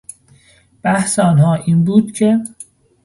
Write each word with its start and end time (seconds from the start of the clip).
بحث 0.83 1.19
آنها 1.19 1.53
این 1.53 1.83
بود 1.83 2.11
که... 2.11 2.39